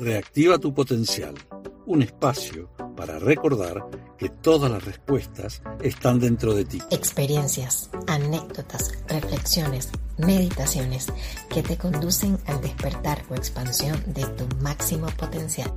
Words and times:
Reactiva 0.00 0.56
tu 0.56 0.72
potencial, 0.72 1.34
un 1.84 2.00
espacio 2.00 2.70
para 2.96 3.18
recordar 3.18 3.84
que 4.16 4.30
todas 4.30 4.70
las 4.70 4.82
respuestas 4.82 5.60
están 5.82 6.18
dentro 6.18 6.54
de 6.54 6.64
ti. 6.64 6.78
Experiencias, 6.90 7.90
anécdotas, 8.06 8.94
reflexiones, 9.08 9.90
meditaciones 10.16 11.08
que 11.50 11.62
te 11.62 11.76
conducen 11.76 12.38
al 12.46 12.62
despertar 12.62 13.22
o 13.28 13.34
expansión 13.34 14.02
de 14.06 14.24
tu 14.24 14.46
máximo 14.62 15.06
potencial. 15.18 15.70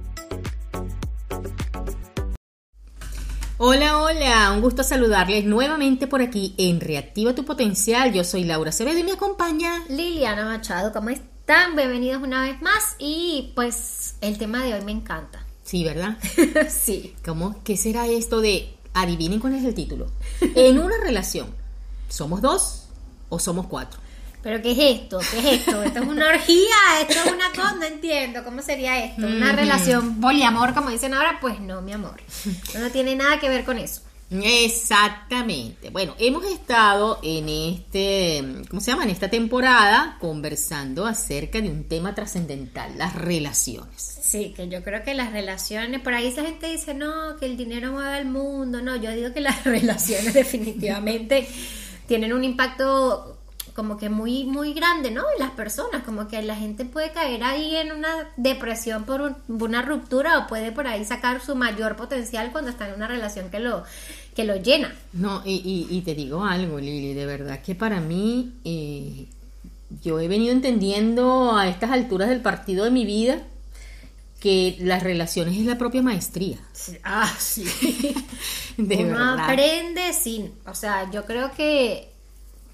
Hola, 3.58 4.00
hola, 4.00 4.54
un 4.54 4.62
gusto 4.62 4.84
saludarles 4.84 5.44
nuevamente 5.44 6.08
por 6.08 6.22
aquí 6.22 6.56
en 6.58 6.80
Reactiva 6.80 7.36
tu 7.36 7.44
Potencial. 7.44 8.14
Yo 8.14 8.24
soy 8.24 8.46
Laura 8.46 8.70
Acevedo 8.70 9.00
y 9.00 9.04
me 9.04 9.12
acompaña 9.12 9.84
Liliana 9.90 10.46
Machado. 10.46 10.94
¿Cómo 10.94 11.10
están? 11.54 11.76
Bienvenidos 11.76 12.24
una 12.24 12.42
vez 12.42 12.60
más 12.64 12.96
y 12.98 13.52
pues 13.54 14.16
el 14.22 14.40
tema 14.40 14.64
de 14.64 14.74
hoy 14.74 14.82
me 14.82 14.92
encanta. 14.92 15.46
Sí, 15.64 15.84
¿verdad? 15.84 16.18
sí. 16.70 17.14
¿Cómo? 17.24 17.62
¿Qué 17.64 17.78
será 17.78 18.08
esto 18.08 18.42
de, 18.42 18.74
adivinen 18.96 19.40
cuál 19.40 19.54
es 19.54 19.64
el 19.64 19.76
título? 19.76 20.10
En 20.42 20.80
una 20.80 20.98
relación, 20.98 21.54
¿somos 22.10 22.42
dos 22.42 22.88
o 23.30 23.38
somos 23.38 23.68
cuatro? 23.68 24.00
¿Pero 24.42 24.64
qué 24.64 24.72
es 24.72 25.02
esto? 25.02 25.20
¿Qué 25.20 25.40
es 25.40 25.60
esto? 25.60 25.84
¿Esto 25.84 26.00
es 26.00 26.08
una 26.08 26.28
orgía? 26.30 26.76
¿Esto 27.02 27.20
es 27.24 27.32
una 27.32 27.50
cosa? 27.52 27.76
No 27.76 27.84
entiendo. 27.84 28.44
¿Cómo 28.44 28.64
sería 28.64 29.06
esto? 29.06 29.28
¿Una 29.28 29.52
relación 29.52 30.20
poliamor, 30.20 30.74
como 30.74 30.90
dicen 30.90 31.14
ahora? 31.14 31.38
Pues 31.40 31.60
no, 31.60 31.82
mi 31.82 31.94
amor. 31.94 32.20
No 32.80 32.90
tiene 32.90 33.16
nada 33.16 33.40
que 33.40 33.50
ver 33.50 33.64
con 33.64 33.78
eso. 33.78 34.02
Exactamente. 34.42 35.90
Bueno, 35.90 36.16
hemos 36.20 36.46
estado 36.46 37.20
en 37.22 37.50
este, 37.50 38.44
¿cómo 38.70 38.82
se 38.82 38.92
llama? 38.92 39.04
En 39.04 39.10
esta 39.10 39.30
temporada 39.30 40.18
conversando 40.20 41.06
acerca 41.06 41.62
de 41.62 41.70
un 41.70 41.84
tema 41.84 42.16
trascendental, 42.16 42.98
las 42.98 43.16
relaciones. 43.16 44.20
Sí, 44.22 44.54
que 44.56 44.68
yo 44.68 44.84
creo 44.84 45.04
que 45.04 45.14
las 45.14 45.32
relaciones, 45.32 46.02
por 46.02 46.14
ahí 46.14 46.28
esa 46.28 46.44
gente 46.44 46.72
dice, 46.72 46.94
no, 46.94 47.38
que 47.38 47.46
el 47.46 47.58
dinero 47.58 47.92
mueve 47.92 48.18
el 48.18 48.26
mundo. 48.26 48.82
No, 48.82 48.96
yo 48.96 49.12
digo 49.12 49.34
que 49.34 49.42
las 49.42 49.64
relaciones 49.66 50.34
definitivamente 50.34 51.48
tienen 52.08 52.34
un 52.34 52.44
impacto 52.44 53.33
como 53.76 53.98
que 53.98 54.10
muy 54.10 54.44
muy 54.46 54.74
grande, 54.74 55.12
¿no? 55.12 55.24
En 55.34 55.40
las 55.40 55.52
personas, 55.52 56.04
como 56.04 56.28
que 56.28 56.42
la 56.42 56.56
gente 56.56 56.86
puede 56.86 57.12
caer 57.12 57.44
ahí 57.44 57.76
en 57.76 57.92
una 57.92 58.30
depresión 58.38 59.04
por 59.04 59.36
una 59.48 59.82
ruptura 59.82 60.40
o 60.40 60.48
puede 60.48 60.72
por 60.72 60.88
ahí 60.88 61.04
sacar 61.06 61.42
su 61.42 61.56
mayor 61.56 61.96
potencial 61.96 62.52
cuando 62.52 62.70
está 62.70 62.88
en 62.88 62.96
una 62.96 63.08
relación 63.08 63.50
que 63.50 63.60
lo 63.60 63.84
que 64.36 64.44
lo 64.44 64.56
llena. 64.56 64.94
No, 65.14 65.42
y, 65.46 65.88
y, 65.90 66.02
te 66.02 66.16
digo 66.16 66.44
algo, 66.44 66.80
Lili, 66.80 67.14
de 67.14 67.26
verdad 67.26 67.62
que 67.62 67.76
para 67.76 68.00
mí 68.00 68.54
eh, 68.66 69.28
yo 70.02 70.20
he 70.20 70.28
venido 70.28 70.52
entendiendo 70.52 71.56
a 71.56 71.68
estas 71.68 71.92
alturas 71.92 72.30
del 72.30 72.42
partido 72.42 72.86
de 72.86 72.92
mi 72.92 73.06
vida 73.06 73.44
que 74.40 74.76
las 74.80 75.04
relaciones 75.04 75.58
es 75.58 75.66
la 75.66 75.78
propia 75.78 76.02
maestría. 76.02 76.58
Ah, 77.04 77.34
sí. 77.40 77.64
de 78.78 79.06
Uno 79.06 79.42
aprende 79.42 80.12
sin, 80.12 80.52
o 80.66 80.76
sea, 80.76 81.10
yo 81.12 81.26
creo 81.26 81.52
que 81.54 82.13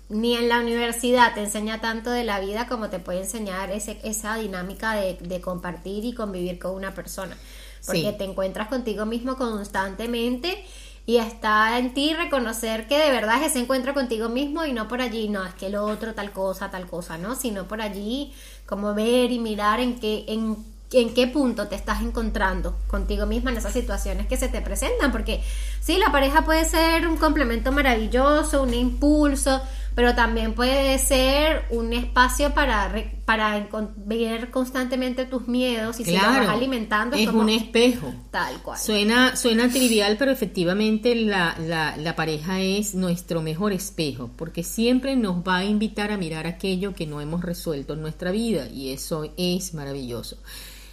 ni 0.10 0.36
en 0.36 0.50
la 0.50 0.60
universidad 0.60 1.36
te 1.36 1.42
enseña 1.42 1.82
tanto 1.82 2.10
de 2.10 2.24
la 2.24 2.40
vida 2.40 2.68
como 2.68 2.90
te 2.90 3.00
puede 3.00 3.20
enseñar 3.20 3.72
ese, 3.72 4.00
esa 4.04 4.36
dinámica 4.38 4.94
de, 4.94 5.42
compartir 5.42 6.04
y 6.04 6.14
convivir 6.14 6.58
con 6.60 6.74
una 6.74 6.94
persona. 6.94 7.38
Porque 7.86 8.12
te 8.12 8.26
encuentras 8.26 8.68
contigo 8.68 9.06
mismo 9.06 9.38
constantemente 9.38 10.66
y 11.06 11.18
está 11.18 11.78
en 11.80 11.94
ti 11.94 12.14
reconocer 12.14 12.88
que 12.88 12.98
de 12.98 13.10
verdad 13.10 13.42
es 13.42 13.52
ese 13.52 13.60
encuentro 13.60 13.94
contigo 13.94 14.30
mismo 14.30 14.66
y 14.66 14.74
no 14.74 14.88
por 14.88 15.02
allí, 15.02 15.30
no, 15.30 15.46
es 15.46 15.54
que 15.54 15.70
lo 15.70 15.86
otro 15.86 16.14
tal 16.14 16.32
cosa, 16.32 16.70
tal 16.70 16.88
cosa, 16.88 17.18
¿no? 17.18 17.36
Sino 17.36 17.68
por 17.68 17.82
allí 17.82 18.34
como 18.66 18.94
ver 18.94 19.32
y 19.32 19.40
mirar 19.40 19.80
en 19.80 20.00
qué, 20.00 20.26
en 20.28 20.58
en 20.92 21.14
qué 21.14 21.28
punto 21.28 21.68
te 21.68 21.76
estás 21.76 22.02
encontrando 22.02 22.76
contigo 22.88 23.26
misma 23.26 23.52
en 23.52 23.58
esas 23.58 23.74
situaciones 23.74 24.28
que 24.28 24.38
se 24.38 24.48
te 24.48 24.62
presentan, 24.62 25.12
porque 25.12 25.42
sí, 25.82 25.98
la 25.98 26.12
pareja 26.12 26.44
puede 26.44 26.66
ser 26.66 27.08
un 27.08 27.18
complemento 27.18 27.72
maravilloso, 27.72 28.64
un 28.64 28.74
impulso, 28.74 29.62
pero 29.96 30.16
también 30.16 30.54
puede 30.54 30.98
ser 31.00 31.66
un 31.70 31.94
espacio 31.94 32.54
para, 32.54 32.94
para 33.26 33.68
ver 33.98 34.52
constantemente 34.52 35.26
tus 35.26 35.48
miedos 35.48 36.00
y 36.00 36.06
si 36.06 36.14
los 36.14 36.22
vas 36.22 36.48
alimentando. 36.48 37.16
Es, 37.16 37.28
un 37.28 37.50
espejo. 37.50 38.14
Tal 38.32 38.62
cual. 38.62 38.80
Suena, 38.80 39.36
suena 39.36 39.70
trivial, 39.70 40.16
pero 40.18 40.32
efectivamente 40.32 41.16
la, 41.16 41.56
la, 41.60 41.98
la 41.98 42.16
pareja 42.16 42.62
es 42.62 42.96
nuestro 42.96 43.42
mejor 43.42 43.74
espejo, 43.74 44.30
porque 44.36 44.64
siempre 44.64 45.16
nos 45.16 45.38
va 45.38 45.58
a 45.58 45.66
invitar 45.66 46.12
a 46.12 46.18
mirar 46.18 46.48
aquello 46.48 46.94
que 46.94 47.06
no 47.06 47.22
hemos 47.22 47.44
resuelto 47.44 47.94
en 47.94 48.02
nuestra 48.02 48.32
vida 48.32 48.68
y 48.70 48.92
eso 48.94 49.32
es 49.38 49.74
maravilloso 49.74 50.38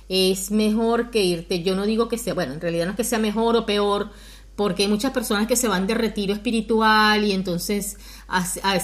es 0.08 0.50
mejor 0.50 1.10
que 1.10 1.24
irte, 1.24 1.62
yo 1.62 1.74
no 1.74 1.84
digo 1.84 2.08
que 2.08 2.18
sea, 2.18 2.34
bueno, 2.34 2.52
en 2.52 2.60
realidad 2.60 2.84
no 2.84 2.92
es 2.92 2.96
que 2.96 3.04
sea 3.04 3.18
mejor 3.18 3.56
o 3.56 3.66
peor, 3.66 4.10
porque 4.56 4.84
hay 4.84 4.88
muchas 4.88 5.12
personas 5.12 5.46
que 5.46 5.54
se 5.54 5.68
van 5.68 5.86
de 5.86 5.94
retiro 5.94 6.32
espiritual 6.32 7.22
y 7.24 7.32
entonces, 7.32 7.98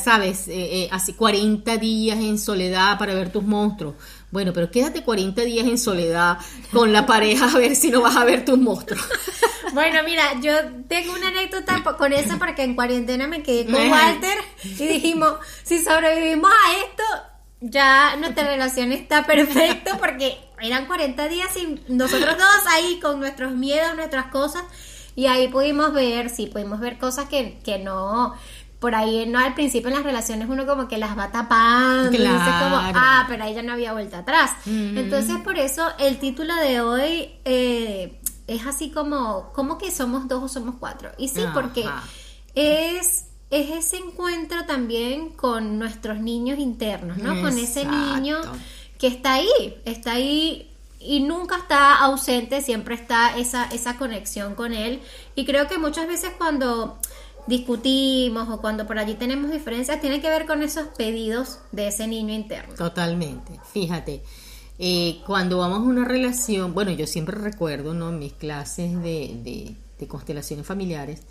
sabes, 0.03 0.47
eh, 0.47 0.85
eh, 0.85 0.89
hace 0.93 1.17
40 1.17 1.79
días 1.79 2.19
en 2.19 2.39
soledad 2.39 2.99
para 2.99 3.15
ver 3.15 3.33
tus 3.33 3.43
monstruos. 3.43 3.95
Bueno, 4.31 4.53
pero 4.53 4.71
quédate 4.71 5.03
40 5.03 5.43
días 5.43 5.67
en 5.67 5.79
soledad 5.79 6.39
con 6.73 6.93
la 6.93 7.07
pareja 7.07 7.47
a 7.47 7.59
ver 7.59 7.75
si 7.75 7.91
no 7.91 8.03
vas 8.03 8.17
a 8.17 8.25
ver 8.25 8.45
tus 8.45 8.59
monstruos. 8.59 9.03
Bueno, 9.73 10.01
mira, 10.05 10.39
yo 10.43 10.53
tengo 10.87 11.15
una 11.15 11.29
anécdota 11.29 11.83
con 11.97 12.13
eso 12.13 12.39
porque 12.39 12.63
en 12.63 12.75
cuarentena 12.75 13.27
me 13.27 13.43
quedé 13.43 13.65
con 13.65 13.91
Walter 13.91 14.37
y 14.63 14.87
dijimos, 14.87 15.37
si 15.63 15.83
sobrevivimos 15.83 16.51
a 16.51 16.73
esto, 16.73 17.03
ya 17.61 18.17
nuestra 18.17 18.49
relación 18.49 18.93
está 18.93 19.25
perfecto 19.25 19.93
porque 19.99 20.37
eran 20.61 20.85
40 20.85 21.27
días 21.29 21.57
y 21.57 21.81
nosotros 21.89 22.37
dos 22.37 22.67
ahí 22.69 23.01
con 23.01 23.19
nuestros 23.19 23.53
miedos, 23.53 23.97
nuestras 23.97 24.27
cosas 24.27 24.63
y 25.15 25.27
ahí 25.27 25.49
pudimos 25.49 25.93
ver, 25.93 26.31
sí, 26.31 26.47
pudimos 26.47 26.81
ver 26.81 26.99
cosas 26.99 27.29
que, 27.29 27.59
que 27.65 27.79
no, 27.79 28.35
por 28.79 28.95
ahí 28.95 29.27
no 29.27 29.39
al 29.39 29.55
principio 29.55 29.89
en 29.89 29.95
las 29.95 30.05
relaciones 30.05 30.49
uno 30.49 30.67
como 30.67 30.89
que 30.89 30.99
las 30.99 31.17
va 31.17 31.31
tapando 31.31 32.09
y 32.09 32.19
dice 32.19 32.29
como 32.29 32.77
ah 32.77 33.25
pero 33.29 33.45
ahí 33.45 33.55
ya 33.55 33.63
no 33.63 33.73
había 33.73 33.93
vuelta 33.93 34.19
atrás 34.19 34.51
entonces 34.67 35.37
por 35.45 35.57
eso 35.57 35.87
el 36.01 36.19
título 36.19 36.53
de 36.57 36.81
hoy 36.81 37.31
eh, 37.45 38.21
es 38.49 38.67
así 38.67 38.91
como 38.91 39.53
¿cómo 39.53 39.79
que 39.79 39.93
somos 39.93 40.27
dos 40.27 40.43
o 40.43 40.49
somos 40.49 40.75
cuatro 40.81 41.13
y 41.17 41.29
sí 41.29 41.43
porque 41.55 41.89
es 42.57 43.27
es 43.53 43.71
ese 43.71 43.99
encuentro 43.99 44.65
también 44.65 45.29
con 45.29 45.79
nuestros 45.79 46.19
niños 46.19 46.59
internos, 46.59 47.19
¿no? 47.19 47.43
Con 47.43 47.59
ese 47.59 47.85
niño 47.85 48.39
que 48.99 49.09
está 49.09 49.35
ahí, 49.35 49.77
está 49.85 50.13
ahí 50.13 50.72
y 51.05 51.21
nunca 51.21 51.57
está 51.57 51.97
ausente, 51.97 52.61
siempre 52.63 52.95
está 52.95 53.37
esa, 53.37 53.65
esa 53.67 53.97
conexión 53.97 54.55
con 54.55 54.73
él. 54.73 55.01
Y 55.35 55.45
creo 55.45 55.69
que 55.69 55.79
muchas 55.79 56.07
veces 56.07 56.33
cuando 56.39 56.99
discutimos 57.47 58.49
o 58.49 58.61
cuando 58.61 58.87
por 58.87 58.99
allí 58.99 59.15
tenemos 59.15 59.51
diferencias, 59.51 60.01
tiene 60.01 60.21
que 60.21 60.29
ver 60.29 60.47
con 60.47 60.63
esos 60.63 60.89
pedidos 60.97 61.59
de 61.73 61.89
ese 61.89 62.07
niño 62.07 62.35
interno. 62.35 62.75
Totalmente, 62.75 63.59
fíjate. 63.73 64.23
Eh, 64.79 65.21
cuando 65.27 65.59
vamos 65.59 65.79
a 65.79 65.83
una 65.83 66.05
relación, 66.05 66.75
bueno, 66.75 66.91
yo 66.93 67.07
siempre 67.07 67.37
recuerdo, 67.37 67.95
¿no? 67.95 68.11
Mis 68.11 68.33
clases 68.33 69.01
de, 69.03 69.77
de 69.99 70.09
constelaciones 70.09 70.67
familiares, 70.67 71.23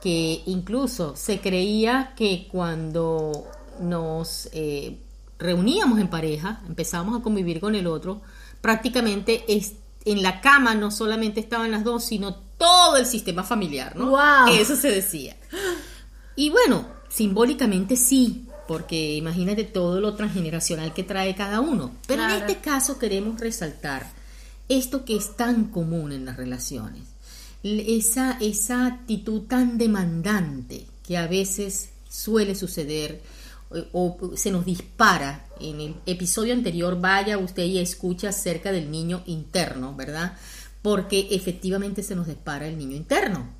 que 0.00 0.42
incluso 0.46 1.16
se 1.16 1.40
creía 1.40 2.14
que 2.16 2.48
cuando 2.50 3.46
nos 3.80 4.48
eh, 4.52 4.98
reuníamos 5.38 6.00
en 6.00 6.08
pareja, 6.08 6.62
empezábamos 6.66 7.20
a 7.20 7.22
convivir 7.22 7.60
con 7.60 7.74
el 7.74 7.86
otro, 7.86 8.20
prácticamente 8.60 9.44
en 9.48 10.22
la 10.22 10.40
cama 10.40 10.74
no 10.74 10.90
solamente 10.90 11.40
estaban 11.40 11.70
las 11.70 11.84
dos, 11.84 12.04
sino 12.04 12.34
todo 12.58 12.96
el 12.96 13.06
sistema 13.06 13.42
familiar, 13.42 13.96
¿no? 13.96 14.16
Eso 14.48 14.76
se 14.76 14.90
decía. 14.90 15.36
Y 16.34 16.50
bueno, 16.50 16.86
simbólicamente 17.08 17.96
sí, 17.96 18.46
porque 18.68 19.14
imagínate 19.14 19.64
todo 19.64 20.00
lo 20.00 20.14
transgeneracional 20.14 20.92
que 20.92 21.02
trae 21.02 21.34
cada 21.34 21.60
uno. 21.60 21.92
Pero 22.06 22.24
en 22.24 22.30
este 22.30 22.56
caso 22.56 22.98
queremos 22.98 23.40
resaltar 23.40 24.10
esto 24.68 25.04
que 25.04 25.16
es 25.16 25.36
tan 25.36 25.66
común 25.66 26.12
en 26.12 26.24
las 26.24 26.36
relaciones 26.36 27.16
esa, 27.62 28.38
esa 28.40 28.86
actitud 28.86 29.42
tan 29.42 29.78
demandante 29.78 30.86
que 31.06 31.16
a 31.16 31.26
veces 31.26 31.90
suele 32.08 32.54
suceder 32.54 33.20
eh, 33.74 33.88
o, 33.92 34.32
se 34.34 34.50
nos 34.50 34.64
dispara. 34.64 35.44
En 35.58 35.80
el 35.80 35.94
episodio 36.04 36.52
anterior 36.52 37.00
vaya 37.00 37.38
usted 37.38 37.64
y 37.64 37.78
escucha 37.78 38.28
acerca 38.28 38.72
del 38.72 38.90
niño 38.90 39.22
interno, 39.26 39.94
¿verdad? 39.94 40.36
Porque 40.82 41.28
efectivamente 41.30 42.02
se 42.02 42.14
nos 42.14 42.26
dispara 42.26 42.66
el 42.66 42.76
niño 42.76 42.96
interno. 42.96 43.55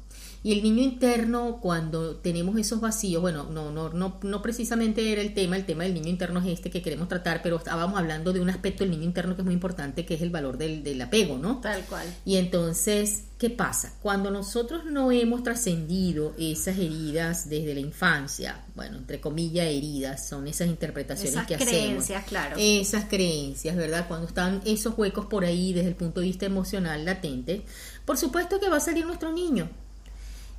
Y 0.46 0.52
el 0.52 0.62
niño 0.62 0.81
interno, 0.81 1.58
cuando 1.60 2.19
tenemos 2.19 2.56
esos 2.56 2.81
vacíos, 2.81 3.20
bueno, 3.20 3.48
no, 3.50 3.72
no, 3.72 3.88
no, 3.90 4.20
no 4.22 4.43
precisamente 4.43 5.10
era 5.10 5.20
el 5.20 5.34
tema, 5.34 5.56
el 5.56 5.66
tema 5.66 5.82
del 5.82 5.94
niño 5.94 6.06
interno 6.08 6.38
es 6.38 6.46
este 6.46 6.70
que 6.70 6.82
queremos 6.82 7.08
tratar, 7.08 7.43
pero 7.43 7.56
estábamos 7.56 7.98
hablando 7.98 8.32
de 8.32 8.38
un 8.38 8.48
aspecto 8.48 8.84
del 8.84 8.93
niño 8.93 9.02
interno 9.02 9.34
que 9.34 9.43
es 9.43 9.44
muy 9.44 9.54
importante, 9.54 10.06
que 10.06 10.14
es 10.14 10.22
el 10.22 10.31
valor 10.31 10.56
del, 10.56 10.84
del 10.84 11.02
apego, 11.02 11.37
¿no? 11.37 11.60
Tal 11.60 11.82
cual. 11.87 12.06
Y 12.25 12.37
entonces, 12.37 13.25
¿qué 13.38 13.50
pasa? 13.50 13.94
Cuando 14.00 14.31
nosotros 14.31 14.84
no 14.84 15.10
hemos 15.10 15.43
trascendido 15.43 16.32
esas 16.38 16.78
heridas 16.78 17.48
desde 17.50 17.75
la 17.75 17.81
infancia, 17.81 18.64
bueno, 18.76 18.98
entre 18.98 19.20
comillas 19.20 19.66
heridas, 19.66 20.28
son 20.28 20.46
esas 20.46 20.69
interpretaciones 20.69 21.32
Esas 21.32 21.46
que 21.48 21.56
creencias, 21.56 22.22
hacemos. 22.22 22.28
claro. 22.28 22.56
Esas 22.56 23.06
creencias, 23.06 23.75
¿verdad? 23.75 24.06
Cuando 24.06 24.28
están 24.28 24.62
esos 24.64 24.96
huecos 24.96 25.26
por 25.26 25.44
ahí 25.44 25.72
desde 25.72 25.88
el 25.88 25.96
punto 25.96 26.20
de 26.20 26.26
vista 26.28 26.46
emocional 26.46 27.04
latente, 27.04 27.64
por 28.04 28.16
supuesto 28.16 28.60
que 28.60 28.69
va 28.69 28.76
a 28.76 28.81
salir 28.81 29.04
nuestro 29.04 29.32
niño. 29.32 29.69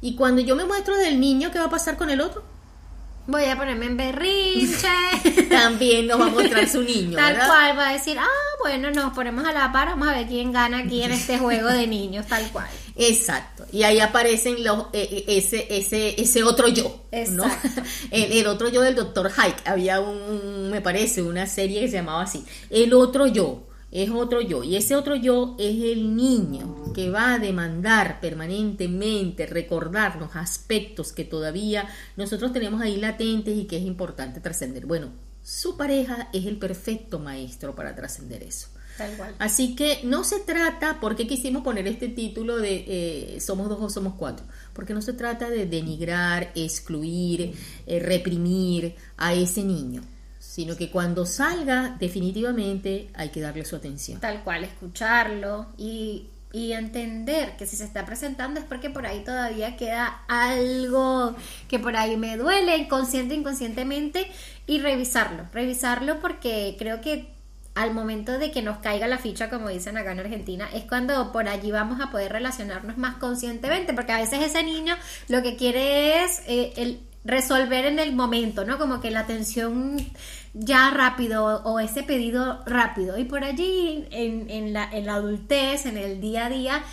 Y 0.01 0.15
cuando 0.15 0.41
yo 0.41 0.55
me 0.55 0.65
muestro 0.65 0.95
del 0.97 1.19
niño, 1.19 1.51
¿qué 1.51 1.59
va 1.59 1.65
a 1.65 1.69
pasar 1.69 1.97
con 1.97 2.09
el 2.09 2.21
otro? 2.21 2.43
Voy 3.25 3.43
a 3.43 3.57
ponerme 3.57 3.87
en 3.87 3.97
berrinche. 3.97 4.87
También 5.49 6.07
nos 6.07 6.19
va 6.19 6.27
a 6.27 6.29
mostrar 6.29 6.67
su 6.69 6.81
niño, 6.81 7.17
Tal 7.17 7.33
¿verdad? 7.33 7.47
cual, 7.47 7.77
va 7.77 7.89
a 7.89 7.93
decir, 7.93 8.17
ah, 8.17 8.25
bueno, 8.61 8.89
nos 8.91 9.13
ponemos 9.13 9.45
a 9.45 9.51
la 9.51 9.71
par, 9.73 9.89
vamos 9.89 10.07
a 10.07 10.13
ver 10.13 10.27
quién 10.27 10.53
gana 10.53 10.79
aquí 10.79 11.03
en 11.03 11.11
este 11.11 11.37
juego 11.37 11.67
de 11.67 11.87
niños, 11.87 12.25
tal 12.27 12.49
cual. 12.51 12.67
Exacto. 12.95 13.65
Y 13.71 13.83
ahí 13.83 13.99
aparecen 13.99 14.63
los 14.63 14.85
eh, 14.93 15.07
eh, 15.11 15.25
ese 15.27 15.67
ese 15.69 16.19
ese 16.21 16.43
otro 16.43 16.69
yo, 16.69 17.03
¿no? 17.31 17.43
El, 18.11 18.31
el 18.31 18.47
otro 18.47 18.69
yo 18.69 18.81
del 18.81 18.95
doctor 18.95 19.29
Hike. 19.29 19.67
Había 19.67 19.99
un 19.99 20.69
me 20.71 20.79
parece 20.79 21.21
una 21.21 21.47
serie 21.47 21.81
que 21.81 21.87
se 21.87 21.97
llamaba 21.97 22.23
así. 22.23 22.45
El 22.69 22.93
otro 22.93 23.27
yo 23.27 23.67
es 23.91 24.09
otro 24.09 24.41
yo 24.41 24.63
y 24.63 24.75
ese 24.75 24.95
otro 24.95 25.15
yo 25.15 25.55
es 25.59 25.81
el 25.81 26.15
niño 26.15 26.93
que 26.93 27.09
va 27.09 27.35
a 27.35 27.39
demandar 27.39 28.19
permanentemente 28.19 29.45
recordarnos 29.45 30.35
aspectos 30.35 31.13
que 31.13 31.23
todavía 31.23 31.87
nosotros 32.15 32.51
tenemos 32.51 32.81
ahí 32.81 32.97
latentes 32.97 33.57
y 33.57 33.65
que 33.65 33.77
es 33.77 33.83
importante 33.83 34.41
trascender. 34.41 34.85
Bueno, 34.85 35.11
su 35.41 35.77
pareja 35.77 36.29
es 36.33 36.45
el 36.45 36.57
perfecto 36.57 37.19
maestro 37.19 37.73
para 37.75 37.95
trascender 37.95 38.43
eso. 38.43 38.67
Tal 38.97 39.15
cual. 39.15 39.35
Así 39.37 39.75
que 39.75 40.01
no 40.03 40.23
se 40.23 40.39
trata, 40.39 40.99
¿por 40.99 41.15
qué 41.15 41.27
quisimos 41.27 41.63
poner 41.63 41.87
este 41.87 42.09
título 42.09 42.57
de 42.57 42.83
eh, 42.87 43.39
somos 43.39 43.69
dos 43.69 43.79
o 43.79 43.89
somos 43.89 44.15
cuatro? 44.15 44.45
Porque 44.73 44.93
no 44.93 45.01
se 45.01 45.13
trata 45.13 45.49
de 45.49 45.67
denigrar, 45.67 46.51
excluir, 46.55 47.53
eh, 47.85 47.99
reprimir 47.99 48.95
a 49.15 49.35
ese 49.35 49.63
niño, 49.63 50.01
sino 50.57 50.75
que 50.75 50.89
cuando 50.89 51.27
salga 51.27 51.95
definitivamente 51.99 53.11
hay 53.13 53.29
que 53.29 53.41
darle 53.41 53.63
su 53.63 53.75
atención. 53.75 54.19
Tal 54.19 54.43
cual, 54.43 54.63
escucharlo 54.63 55.67
y, 55.77 56.29
y 56.51 56.71
entender 56.71 57.55
que 57.57 57.67
si 57.67 57.75
se 57.75 57.83
está 57.83 58.07
presentando 58.07 58.59
es 58.59 58.65
porque 58.65 58.89
por 58.89 59.05
ahí 59.05 59.23
todavía 59.23 59.77
queda 59.77 60.23
algo 60.27 61.35
que 61.67 61.77
por 61.77 61.95
ahí 61.95 62.17
me 62.17 62.37
duele, 62.37 62.75
inconsciente, 62.75 63.35
inconscientemente, 63.35 64.31
y 64.65 64.79
revisarlo, 64.79 65.43
revisarlo 65.53 66.19
porque 66.21 66.75
creo 66.79 67.01
que 67.01 67.35
al 67.75 67.93
momento 67.93 68.39
de 68.39 68.49
que 68.49 68.63
nos 68.63 68.79
caiga 68.79 69.05
la 69.07 69.19
ficha, 69.19 69.51
como 69.51 69.69
dicen 69.69 69.95
acá 69.95 70.13
en 70.13 70.21
Argentina, 70.21 70.67
es 70.73 70.85
cuando 70.85 71.31
por 71.31 71.47
allí 71.47 71.69
vamos 71.69 72.01
a 72.01 72.09
poder 72.09 72.31
relacionarnos 72.31 72.97
más 72.97 73.17
conscientemente, 73.17 73.93
porque 73.93 74.13
a 74.13 74.17
veces 74.17 74.41
ese 74.41 74.63
niño 74.63 74.95
lo 75.27 75.43
que 75.43 75.55
quiere 75.55 76.23
es 76.23 76.41
eh, 76.47 76.73
el 76.77 76.99
resolver 77.27 77.85
en 77.85 77.99
el 77.99 78.15
momento, 78.15 78.65
¿no? 78.65 78.79
Como 78.79 79.01
que 79.01 79.11
la 79.11 79.19
atención 79.19 79.97
ya 80.59 80.89
rápido 80.91 81.61
o 81.63 81.79
ese 81.79 82.03
pedido 82.03 82.63
rápido. 82.65 83.17
Y 83.17 83.25
por 83.25 83.43
allí, 83.43 84.07
en, 84.11 84.49
en 84.49 84.73
la, 84.73 84.89
en 84.91 85.05
la 85.05 85.15
adultez, 85.15 85.85
en 85.85 85.97
el 85.97 86.19
día 86.21 86.45
a 86.45 86.49
día, 86.49 86.83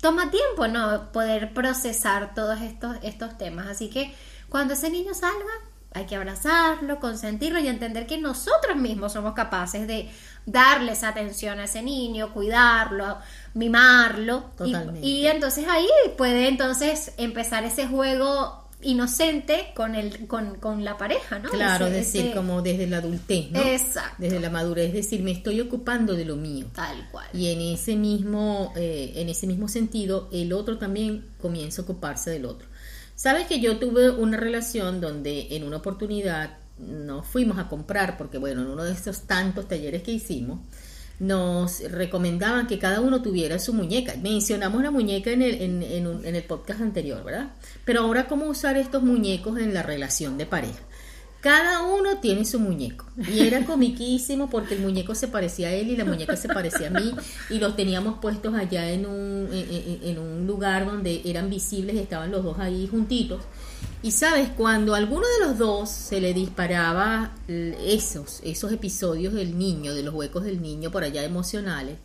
toma 0.00 0.30
tiempo, 0.30 0.68
¿no? 0.68 1.12
Poder 1.12 1.52
procesar 1.52 2.34
todos 2.34 2.60
estos, 2.60 2.96
estos 3.02 3.36
temas. 3.38 3.66
Así 3.68 3.90
que 3.90 4.14
cuando 4.48 4.74
ese 4.74 4.90
niño 4.90 5.14
salga, 5.14 5.52
hay 5.92 6.06
que 6.06 6.14
abrazarlo, 6.16 7.00
consentirlo 7.00 7.58
y 7.58 7.66
entender 7.66 8.06
que 8.06 8.18
nosotros 8.18 8.76
mismos 8.76 9.12
somos 9.12 9.34
capaces 9.34 9.86
de 9.88 10.08
darles 10.46 11.02
atención 11.02 11.58
a 11.58 11.64
ese 11.64 11.82
niño, 11.82 12.32
cuidarlo, 12.32 13.18
mimarlo. 13.54 14.44
Y- 14.54 14.72
Totalmente. 14.72 15.06
Y, 15.06 15.26
entonces 15.26 15.66
ahí 15.68 15.88
puede 16.16 16.48
entonces 16.48 17.12
empezar 17.16 17.64
ese 17.64 17.86
juego 17.88 18.68
inocente 18.82 19.72
con 19.74 19.94
el 19.94 20.26
con, 20.26 20.56
con 20.56 20.84
la 20.84 20.96
pareja, 20.96 21.38
¿no? 21.38 21.50
Claro, 21.50 21.86
Ese- 21.86 21.96
decir 21.96 22.24
ese- 22.26 22.34
como 22.34 22.62
desde 22.62 22.86
la 22.86 22.98
adultez, 22.98 23.50
¿no? 23.50 23.60
Exacto. 23.60 24.16
Desde 24.18 24.40
la 24.40 24.50
madurez, 24.50 24.88
es 24.88 24.94
decir, 24.94 25.22
me 25.22 25.30
estoy 25.32 25.60
ocupando 25.60 26.14
de 26.14 26.24
lo 26.24 26.36
mío. 26.36 26.66
Tal 26.74 27.08
cual. 27.10 27.26
Y 27.34 27.48
en 27.48 27.60
ese 27.60 27.96
mismo, 27.96 28.72
eh, 28.76 29.12
en 29.16 29.28
ese 29.28 29.46
mismo 29.46 29.68
sentido, 29.68 30.28
el 30.32 30.52
otro 30.52 30.78
también 30.78 31.26
comienza 31.40 31.82
a 31.82 31.84
ocuparse 31.84 32.30
del 32.30 32.46
otro. 32.46 32.66
Sabes 33.16 33.46
que 33.46 33.60
yo 33.60 33.78
tuve 33.78 34.10
una 34.10 34.38
relación 34.38 35.00
donde 35.00 35.48
en 35.56 35.64
una 35.64 35.76
oportunidad 35.76 36.56
nos 36.78 37.26
fuimos 37.26 37.58
a 37.58 37.68
comprar, 37.68 38.16
porque 38.16 38.38
bueno, 38.38 38.62
en 38.62 38.68
uno 38.68 38.84
de 38.84 38.92
esos 38.92 39.22
tantos 39.22 39.68
talleres 39.68 40.02
que 40.02 40.12
hicimos, 40.12 40.60
nos 41.20 41.80
recomendaban 41.90 42.66
que 42.66 42.78
cada 42.78 43.00
uno 43.00 43.22
tuviera 43.22 43.58
su 43.58 43.72
muñeca. 43.74 44.14
Mencionamos 44.20 44.82
la 44.82 44.90
muñeca 44.90 45.30
en 45.30 45.42
el, 45.42 45.54
en, 45.62 45.82
en 45.82 46.06
un- 46.06 46.24
en 46.24 46.34
el 46.34 46.42
podcast 46.42 46.80
anterior, 46.80 47.22
¿verdad? 47.22 47.52
Pero 47.84 48.00
ahora, 48.00 48.26
¿cómo 48.26 48.46
usar 48.46 48.76
estos 48.76 49.02
muñecos 49.02 49.58
en 49.58 49.72
la 49.74 49.82
relación 49.82 50.36
de 50.38 50.46
pareja? 50.46 50.80
Cada 51.40 51.84
uno 51.84 52.18
tiene 52.18 52.44
su 52.44 52.60
muñeco. 52.60 53.06
Y 53.32 53.40
era 53.46 53.64
comiquísimo 53.64 54.50
porque 54.50 54.74
el 54.74 54.80
muñeco 54.80 55.14
se 55.14 55.26
parecía 55.26 55.68
a 55.68 55.72
él 55.72 55.88
y 55.88 55.96
la 55.96 56.04
muñeca 56.04 56.36
se 56.36 56.48
parecía 56.48 56.88
a 56.88 56.90
mí. 56.90 57.14
Y 57.48 57.58
los 57.58 57.76
teníamos 57.76 58.18
puestos 58.18 58.54
allá 58.54 58.90
en 58.90 59.06
un, 59.06 59.48
en, 59.52 60.18
un 60.18 60.46
lugar 60.46 60.84
donde 60.84 61.22
eran 61.24 61.48
visibles 61.48 61.96
y 61.96 62.00
estaban 62.00 62.30
los 62.30 62.44
dos 62.44 62.58
ahí 62.58 62.86
juntitos. 62.86 63.40
Y 64.02 64.10
sabes, 64.10 64.50
cuando 64.50 64.94
a 64.94 64.98
alguno 64.98 65.26
de 65.38 65.46
los 65.46 65.58
dos 65.58 65.90
se 65.90 66.20
le 66.20 66.34
disparaba 66.34 67.32
esos, 67.48 68.40
esos 68.44 68.70
episodios 68.72 69.32
del 69.32 69.56
niño, 69.58 69.94
de 69.94 70.02
los 70.02 70.14
huecos 70.14 70.44
del 70.44 70.60
niño 70.60 70.90
por 70.90 71.04
allá 71.04 71.24
emocionales, 71.24 71.96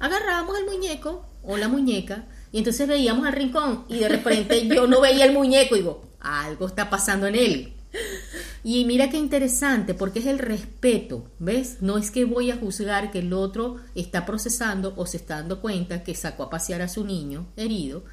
agarrábamos 0.00 0.58
el 0.58 0.66
muñeco 0.66 1.26
o 1.42 1.56
la 1.56 1.68
muñeca 1.68 2.26
y 2.52 2.58
entonces 2.58 2.86
veíamos 2.86 3.26
al 3.26 3.32
rincón 3.32 3.84
y 3.88 3.98
de 3.98 4.08
repente 4.08 4.66
yo 4.66 4.86
no 4.86 5.00
veía 5.00 5.24
el 5.24 5.32
muñeco 5.32 5.76
y 5.76 5.80
digo, 5.80 6.02
algo 6.20 6.66
está 6.66 6.90
pasando 6.90 7.26
en 7.26 7.34
él. 7.34 7.72
Y 8.64 8.84
mira 8.84 9.10
qué 9.10 9.16
interesante, 9.16 9.92
porque 9.94 10.20
es 10.20 10.26
el 10.26 10.38
respeto, 10.38 11.24
¿ves? 11.40 11.78
No 11.80 11.98
es 11.98 12.10
que 12.10 12.24
voy 12.24 12.50
a 12.50 12.56
juzgar 12.56 13.10
que 13.10 13.18
el 13.18 13.32
otro 13.32 13.76
está 13.94 14.24
procesando 14.24 14.94
o 14.96 15.06
se 15.06 15.16
está 15.16 15.36
dando 15.36 15.60
cuenta 15.60 16.04
que 16.04 16.14
sacó 16.14 16.44
a 16.44 16.50
pasear 16.50 16.80
a 16.80 16.88
su 16.88 17.04
niño 17.04 17.46
herido, 17.56 18.04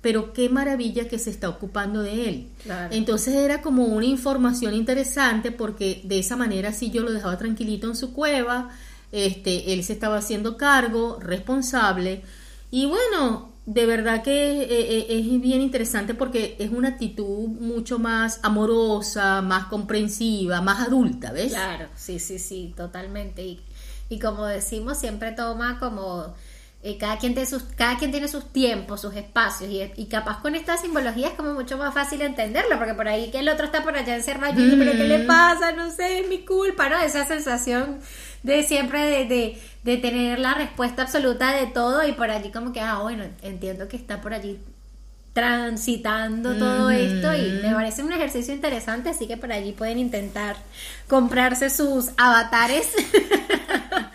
pero 0.00 0.32
qué 0.32 0.48
maravilla 0.48 1.06
que 1.06 1.18
se 1.18 1.28
está 1.28 1.50
ocupando 1.50 2.02
de 2.02 2.28
él. 2.28 2.48
Claro. 2.62 2.94
Entonces 2.94 3.34
era 3.34 3.60
como 3.60 3.84
una 3.84 4.06
información 4.06 4.72
interesante 4.72 5.52
porque 5.52 6.00
de 6.04 6.18
esa 6.18 6.36
manera 6.36 6.72
sí 6.72 6.90
yo 6.90 7.02
lo 7.02 7.12
dejaba 7.12 7.36
tranquilito 7.36 7.86
en 7.86 7.96
su 7.96 8.14
cueva, 8.14 8.70
este, 9.12 9.74
él 9.74 9.84
se 9.84 9.92
estaba 9.92 10.16
haciendo 10.16 10.56
cargo, 10.56 11.18
responsable 11.20 12.22
y 12.70 12.86
bueno, 12.86 13.49
de 13.72 13.86
verdad 13.86 14.24
que 14.24 14.62
eh, 14.62 14.66
eh, 14.68 15.06
es 15.10 15.40
bien 15.40 15.60
interesante 15.60 16.12
porque 16.14 16.56
es 16.58 16.72
una 16.72 16.88
actitud 16.88 17.46
mucho 17.46 18.00
más 18.00 18.40
amorosa, 18.42 19.42
más 19.42 19.66
comprensiva, 19.66 20.60
más 20.60 20.88
adulta, 20.88 21.30
¿ves? 21.30 21.52
Claro, 21.52 21.86
sí, 21.94 22.18
sí, 22.18 22.40
sí, 22.40 22.74
totalmente. 22.76 23.44
Y, 23.44 23.60
y 24.08 24.18
como 24.18 24.44
decimos, 24.44 24.98
siempre 24.98 25.30
toma 25.30 25.78
como 25.78 26.34
eh, 26.82 26.98
cada 26.98 27.18
quien 27.18 27.34
tiene 27.34 27.48
sus, 27.48 27.62
cada 27.62 27.96
quien 27.96 28.10
tiene 28.10 28.26
sus 28.26 28.52
tiempos, 28.52 29.02
sus 29.02 29.14
espacios, 29.14 29.70
y, 29.70 29.88
y 29.94 30.06
capaz 30.06 30.40
con 30.40 30.56
esta 30.56 30.76
simbología 30.76 31.28
es 31.28 31.34
como 31.34 31.54
mucho 31.54 31.78
más 31.78 31.94
fácil 31.94 32.22
entenderlo, 32.22 32.76
porque 32.76 32.94
por 32.94 33.06
ahí 33.06 33.30
que 33.30 33.38
el 33.38 33.48
otro 33.48 33.66
está 33.66 33.84
por 33.84 33.96
allá 33.96 34.16
encerrado, 34.16 34.60
y, 34.60 34.74
pero 34.76 34.92
¿qué 34.92 35.04
le 35.04 35.20
pasa? 35.20 35.70
No 35.70 35.92
sé, 35.92 36.22
es 36.22 36.28
mi 36.28 36.44
culpa, 36.44 36.88
¿no? 36.88 36.98
Esa 36.98 37.24
sensación 37.24 38.00
de 38.42 38.62
siempre 38.62 39.04
de, 39.04 39.24
de, 39.26 39.62
de 39.82 39.96
tener 39.96 40.38
la 40.38 40.54
respuesta 40.54 41.02
absoluta 41.02 41.52
de 41.52 41.66
todo, 41.66 42.06
y 42.06 42.12
por 42.12 42.30
allí 42.30 42.50
como 42.50 42.72
que, 42.72 42.80
ah, 42.80 42.98
bueno, 43.02 43.24
entiendo 43.42 43.88
que 43.88 43.96
está 43.96 44.20
por 44.20 44.34
allí 44.34 44.58
transitando 45.32 46.56
todo 46.56 46.90
esto 46.90 47.32
y 47.34 47.62
me 47.62 47.72
parece 47.72 48.02
un 48.02 48.12
ejercicio 48.12 48.52
interesante, 48.52 49.10
así 49.10 49.28
que 49.28 49.36
por 49.36 49.52
allí 49.52 49.72
pueden 49.72 49.98
intentar 49.98 50.56
comprarse 51.08 51.70
sus 51.70 52.10
avatares. 52.16 52.88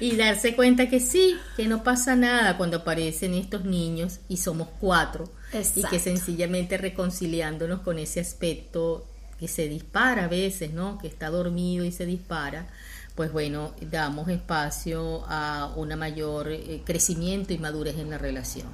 Y 0.00 0.16
darse 0.16 0.56
cuenta 0.56 0.88
que 0.88 1.00
sí, 1.00 1.36
que 1.56 1.66
no 1.66 1.84
pasa 1.84 2.16
nada 2.16 2.56
cuando 2.56 2.78
aparecen 2.78 3.34
estos 3.34 3.64
niños 3.64 4.20
y 4.28 4.38
somos 4.38 4.68
cuatro. 4.80 5.30
Y 5.76 5.84
que 5.84 5.98
sencillamente 5.98 6.78
reconciliándonos 6.78 7.80
con 7.80 7.98
ese 7.98 8.20
aspecto 8.20 9.06
que 9.38 9.48
se 9.48 9.68
dispara 9.68 10.24
a 10.24 10.28
veces, 10.28 10.72
¿no? 10.72 10.98
Que 10.98 11.08
está 11.08 11.28
dormido 11.28 11.84
y 11.84 11.92
se 11.92 12.06
dispara, 12.06 12.68
pues 13.14 13.32
bueno, 13.32 13.72
damos 13.80 14.28
espacio 14.28 15.24
a 15.28 15.72
una 15.76 15.96
mayor 15.96 16.48
eh, 16.48 16.82
crecimiento 16.84 17.52
y 17.52 17.58
madurez 17.58 17.98
en 17.98 18.10
la 18.10 18.18
relación. 18.18 18.66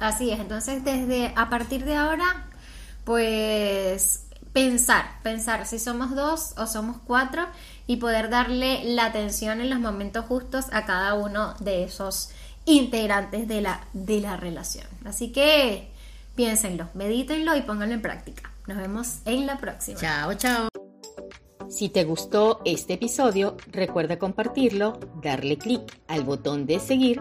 Así 0.00 0.30
es, 0.30 0.40
entonces 0.40 0.84
desde 0.84 1.32
a 1.36 1.48
partir 1.50 1.84
de 1.84 1.94
ahora, 1.94 2.46
pues 3.04 4.24
pensar, 4.52 5.04
pensar 5.22 5.66
si 5.66 5.78
somos 5.78 6.14
dos 6.14 6.54
o 6.56 6.66
somos 6.66 6.96
cuatro 7.06 7.46
y 7.86 7.96
poder 7.96 8.30
darle 8.30 8.82
la 8.84 9.06
atención 9.06 9.60
en 9.60 9.70
los 9.70 9.78
momentos 9.78 10.24
justos 10.26 10.66
a 10.72 10.84
cada 10.84 11.14
uno 11.14 11.54
de 11.60 11.84
esos 11.84 12.30
integrantes 12.64 13.46
de 13.46 13.60
la, 13.60 13.86
de 13.92 14.20
la 14.20 14.36
relación. 14.36 14.86
Así 15.04 15.32
que 15.32 15.94
Piénsenlo, 16.34 16.88
medítenlo 16.94 17.56
y 17.56 17.62
pónganlo 17.62 17.94
en 17.94 18.02
práctica. 18.02 18.50
Nos 18.66 18.76
vemos 18.76 19.18
en 19.24 19.46
la 19.46 19.58
próxima. 19.58 20.00
Chao, 20.00 20.34
chao. 20.34 20.73
Si 21.74 21.88
te 21.88 22.04
gustó 22.04 22.60
este 22.64 22.92
episodio, 22.92 23.56
recuerda 23.72 24.16
compartirlo, 24.16 25.00
darle 25.20 25.58
clic 25.58 25.82
al 26.06 26.22
botón 26.22 26.66
de 26.66 26.78
seguir 26.78 27.20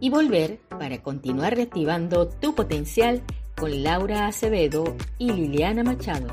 y 0.00 0.08
volver 0.08 0.58
para 0.70 1.02
continuar 1.02 1.54
reactivando 1.54 2.26
tu 2.26 2.54
potencial 2.54 3.22
con 3.58 3.82
Laura 3.82 4.26
Acevedo 4.26 4.96
y 5.18 5.32
Liliana 5.32 5.84
Machado. 5.84 6.28